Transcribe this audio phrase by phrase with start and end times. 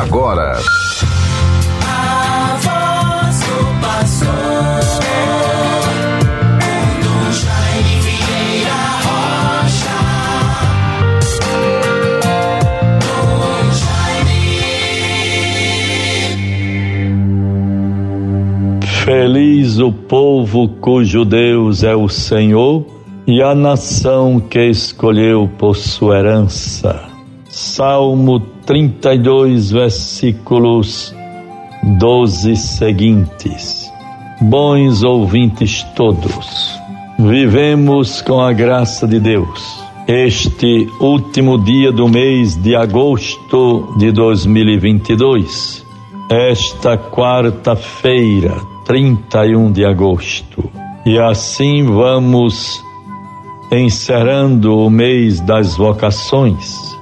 [0.00, 0.58] agora.
[19.04, 22.86] Feliz o povo cujo Deus é o Senhor
[23.26, 27.04] e a nação que escolheu por sua herança.
[27.48, 31.14] Salmo 32, versículos
[31.98, 33.92] 12 seguintes.
[34.40, 36.78] Bons ouvintes todos,
[37.18, 39.84] vivemos com a graça de Deus.
[40.08, 45.84] Este último dia do mês de agosto de 2022,
[46.30, 48.54] esta quarta-feira,
[48.86, 50.70] 31 de agosto.
[51.06, 52.82] E assim vamos
[53.70, 56.93] encerrando o mês das vocações.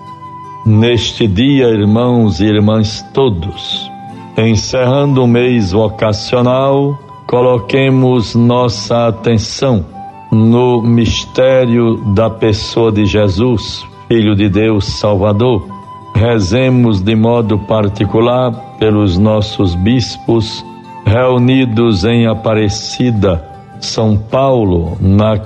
[0.65, 3.91] Neste dia, irmãos e irmãs todos,
[4.39, 6.96] encerrando o mês vocacional,
[7.27, 9.85] coloquemos nossa atenção
[10.30, 15.66] no mistério da pessoa de Jesus, Filho de Deus Salvador.
[16.15, 20.65] Rezemos de modo particular pelos nossos bispos
[21.05, 23.45] reunidos em Aparecida,
[23.80, 25.40] São Paulo, na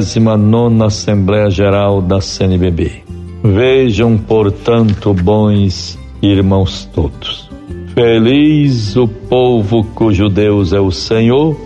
[0.00, 3.21] 59 Assembleia Geral da CNBB.
[3.42, 7.50] Vejam, portanto, bons irmãos todos.
[7.92, 11.60] Feliz o povo cujo Deus é o Senhor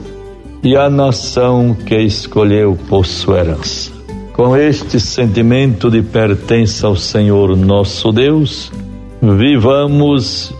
[0.62, 3.92] e a nação que escolheu por sua herança.
[4.32, 8.72] Com este sentimento de pertença ao Senhor nosso Deus,
[9.20, 10.54] vivamos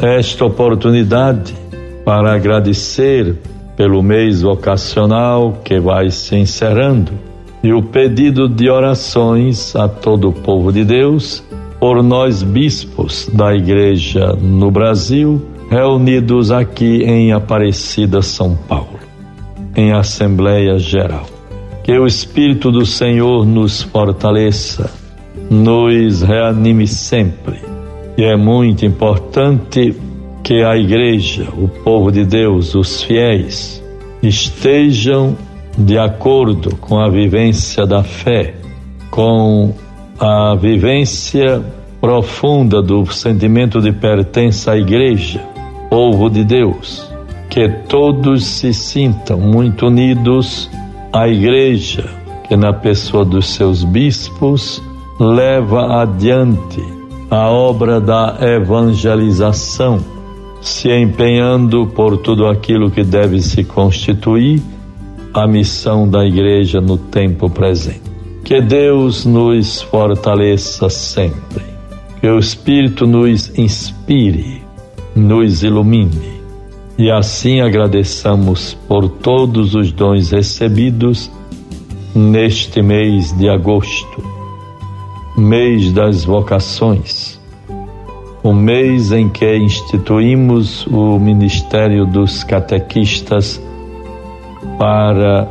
[0.00, 1.52] esta oportunidade
[2.04, 3.36] para agradecer
[3.76, 7.29] pelo mês vocacional que vai se encerrando
[7.62, 11.44] e o pedido de orações a todo o povo de Deus
[11.78, 18.98] por nós bispos da igreja no Brasil, reunidos aqui em Aparecida, São Paulo,
[19.74, 21.26] em Assembleia Geral.
[21.82, 24.90] Que o Espírito do Senhor nos fortaleça,
[25.50, 27.58] nos reanime sempre.
[28.16, 29.96] E é muito importante
[30.42, 33.82] que a igreja, o povo de Deus, os fiéis,
[34.22, 35.36] estejam
[35.78, 38.54] de acordo com a vivência da fé,
[39.10, 39.72] com
[40.18, 41.62] a vivência
[42.00, 45.40] profunda do sentimento de pertença à igreja,
[45.88, 47.10] povo de Deus,
[47.48, 50.70] que todos se sintam muito unidos
[51.12, 52.04] à igreja,
[52.48, 54.82] que na pessoa dos seus bispos
[55.18, 56.82] leva adiante
[57.30, 60.00] a obra da evangelização,
[60.60, 64.62] se empenhando por tudo aquilo que deve se constituir
[65.32, 68.02] a missão da igreja no tempo presente.
[68.44, 71.64] Que Deus nos fortaleça sempre,
[72.20, 74.62] que o Espírito nos inspire,
[75.14, 76.40] nos ilumine
[77.00, 81.30] e assim agradeçamos por todos os dons recebidos
[82.14, 84.22] neste mês de agosto,
[85.34, 87.40] mês das vocações,
[88.42, 93.58] o mês em que instituímos o ministério dos catequistas
[94.78, 95.48] para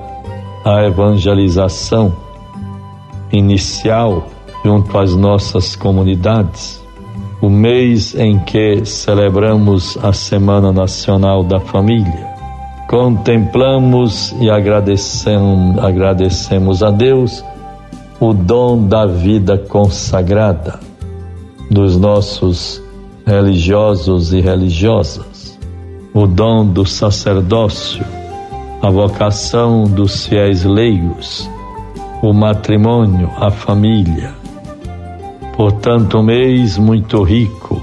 [0.66, 2.14] a evangelização
[3.32, 4.28] inicial
[4.64, 6.84] junto às nossas comunidades,
[7.42, 12.28] o mês em que celebramos a Semana Nacional da Família.
[12.90, 17.44] Contemplamos e agradecemos, agradecemos a Deus
[18.20, 20.80] o dom da vida consagrada
[21.72, 22.82] dos nossos
[23.26, 25.58] religiosos e religiosas,
[26.14, 28.19] o dom do sacerdócio
[28.82, 31.50] a vocação dos fiéis leigos,
[32.22, 34.34] o matrimônio, a família.
[35.58, 37.82] Portanto, um mês muito rico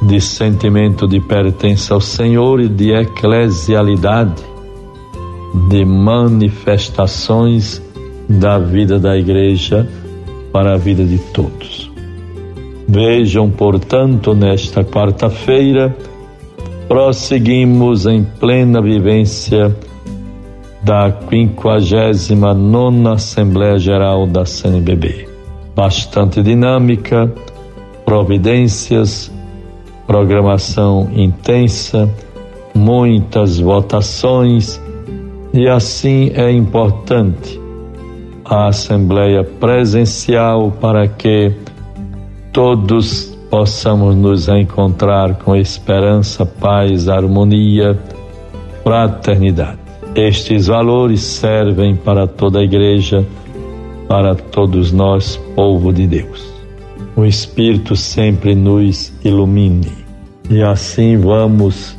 [0.00, 4.42] de sentimento de pertença ao Senhor e de eclesialidade,
[5.68, 7.82] de manifestações
[8.28, 9.88] da vida da igreja
[10.52, 11.90] para a vida de todos.
[12.88, 15.94] Vejam, portanto, nesta quarta-feira,
[16.88, 19.74] prosseguimos em plena vivência
[20.82, 21.10] da
[22.12, 25.28] 59 Assembleia Geral da CNBB.
[25.74, 27.32] Bastante dinâmica,
[28.04, 29.32] providências,
[30.06, 32.08] programação intensa,
[32.74, 34.80] muitas votações
[35.52, 37.60] e assim é importante
[38.44, 41.52] a Assembleia presencial para que
[42.52, 47.96] todos possamos nos encontrar com esperança, paz, harmonia,
[48.82, 49.78] fraternidade.
[50.16, 53.24] Estes valores servem para toda a igreja,
[54.08, 56.52] para todos nós, povo de Deus.
[57.14, 59.92] o Espírito sempre nos ilumine.
[60.50, 61.96] E assim vamos,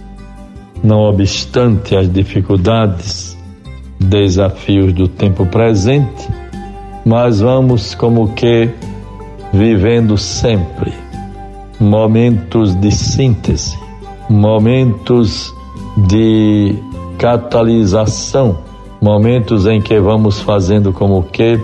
[0.83, 3.37] não obstante as dificuldades,
[3.97, 6.27] desafios do tempo presente,
[7.05, 8.69] mas vamos como que
[9.53, 11.04] vivendo sempre
[11.85, 13.77] momentos de síntese,
[14.27, 15.53] momentos
[15.95, 16.75] de
[17.17, 18.57] catalisação,
[18.99, 21.59] momentos em que vamos fazendo como que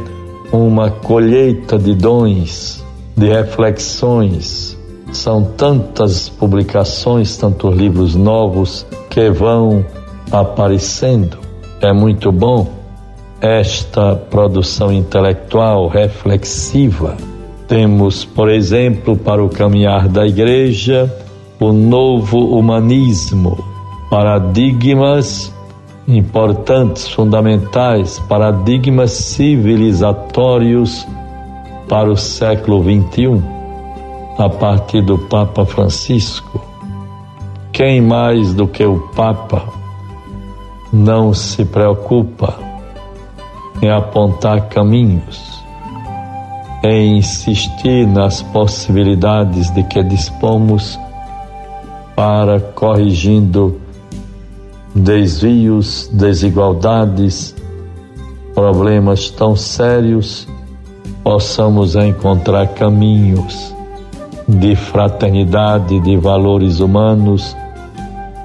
[0.52, 2.86] uma colheita de dons,
[3.18, 4.78] de reflexões.
[5.12, 9.84] São tantas publicações, tantos livros novos que vão
[10.32, 11.38] aparecendo.
[11.82, 12.70] É muito bom
[13.42, 17.18] esta produção intelectual reflexiva.
[17.72, 21.10] Temos, por exemplo, para o caminhar da igreja,
[21.58, 23.64] o novo humanismo,
[24.10, 25.56] paradigmas
[26.06, 31.08] importantes, fundamentais, paradigmas civilizatórios
[31.88, 33.42] para o século XXI,
[34.38, 36.62] a partir do Papa Francisco.
[37.72, 39.64] Quem mais do que o Papa
[40.92, 42.54] não se preocupa
[43.82, 45.51] em apontar caminhos,
[46.84, 51.00] em insistir nas possibilidades de que dispomos
[52.16, 53.80] para corrigindo
[54.94, 57.56] desvios, desigualdades,
[58.54, 60.48] problemas tão sérios,
[61.24, 63.74] possamos encontrar caminhos
[64.48, 67.56] de fraternidade, de valores humanos,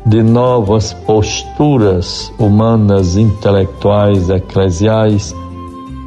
[0.04, 5.34] de novas posturas humanas, intelectuais, eclesiais,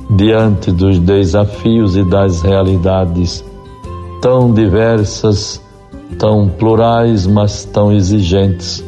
[0.10, 3.46] diante dos desafios e das realidades
[4.22, 5.62] tão diversas,
[6.18, 8.84] tão plurais, mas tão exigentes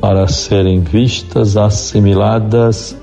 [0.00, 2.96] para serem vistas, assimiladas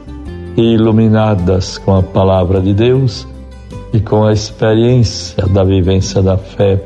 [0.57, 3.27] e iluminadas com a palavra de Deus
[3.93, 6.83] e com a experiência da vivência da fé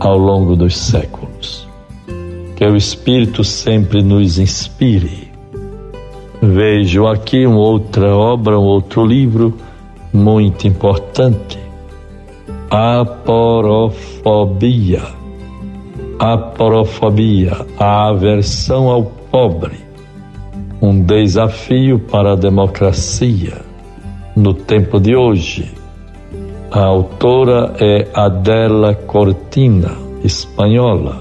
[0.00, 1.68] ao longo dos séculos.
[2.56, 5.30] Que o Espírito sempre nos inspire.
[6.40, 9.54] Vejo aqui uma outra obra, um outro livro
[10.12, 11.58] muito importante.
[12.70, 13.92] Aporofobia.
[16.18, 19.78] Aporofobia, a aversão ao pobre,
[20.80, 23.62] um desafio para a democracia
[24.36, 25.72] no tempo de hoje.
[26.70, 31.20] A autora é Adela Cortina, espanhola.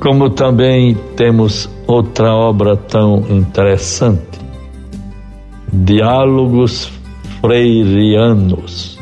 [0.00, 4.40] Como também temos outra obra tão interessante,
[5.72, 6.90] Diálogos
[7.40, 8.98] Freirianos,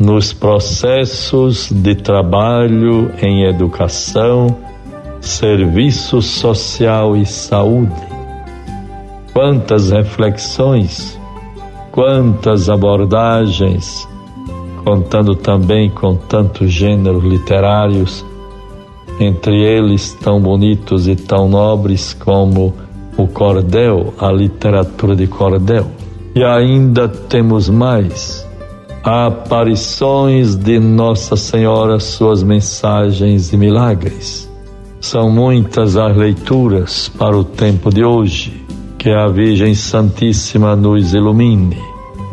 [0.00, 4.56] nos processos de trabalho em educação
[5.20, 7.94] serviço social e saúde.
[9.32, 11.16] Quantas reflexões,
[11.92, 14.08] quantas abordagens,
[14.84, 18.26] contando também com tantos gêneros literários,
[19.20, 22.74] entre eles tão bonitos e tão nobres como
[23.16, 25.86] o cordel, a literatura de cordel.
[26.34, 28.46] E ainda temos mais
[29.02, 34.50] aparições de Nossa Senhora, suas mensagens e milagres
[35.00, 38.62] são muitas as leituras para o tempo de hoje.
[38.98, 41.78] Que a Virgem Santíssima nos ilumine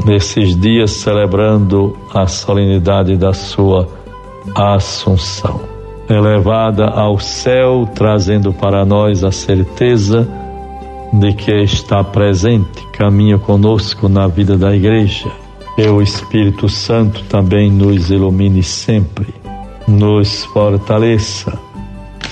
[0.06, 3.88] nesses dias celebrando a solenidade da sua
[4.54, 5.62] Assunção.
[6.10, 10.28] Elevada ao céu, trazendo para nós a certeza
[11.14, 15.30] de que está presente, caminha conosco na vida da igreja.
[15.76, 19.28] Que o Espírito Santo também nos ilumine sempre,
[19.88, 21.58] nos fortaleça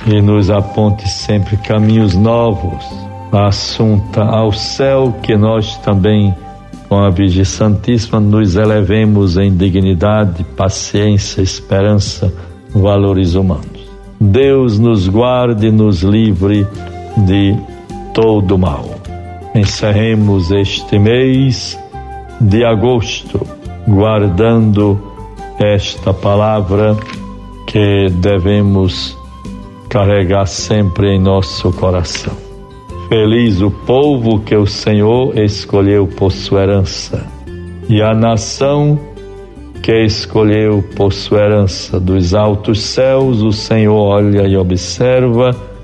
[0.07, 2.83] e nos aponte sempre caminhos novos,
[3.31, 6.33] assunta ao céu, que nós também,
[6.89, 12.33] com a Virgem Santíssima, nos elevemos em dignidade, paciência, esperança,
[12.73, 13.85] valores humanos.
[14.19, 16.65] Deus nos guarde nos livre
[17.17, 17.55] de
[18.15, 18.85] todo mal.
[19.53, 21.77] Encerremos este mês
[22.39, 23.45] de agosto,
[23.85, 24.99] guardando
[25.59, 26.95] esta palavra
[27.67, 29.17] que devemos
[29.89, 32.33] carregar sempre em nosso coração.
[33.09, 37.25] Feliz o povo que o Senhor escolheu por sua herança,
[37.89, 38.97] e a nação
[39.83, 41.99] que escolheu por sua herança.
[41.99, 45.74] Dos altos céus o Senhor olha e observa,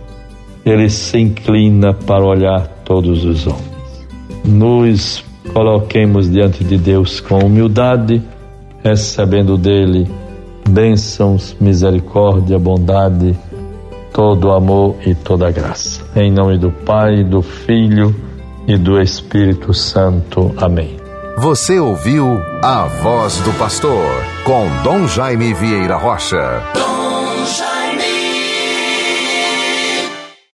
[0.65, 4.07] ele se inclina para olhar todos os homens.
[4.45, 8.21] Nos coloquemos diante de Deus com humildade,
[8.83, 10.07] recebendo dele
[10.69, 13.35] bênçãos, misericórdia, bondade
[14.13, 16.01] todo amor e toda graça.
[16.15, 18.15] Em nome do Pai, do Filho
[18.67, 20.53] e do Espírito Santo.
[20.57, 20.97] Amém.
[21.37, 24.05] Você ouviu a voz do pastor
[24.43, 27.00] com Dom Jaime Vieira Rocha.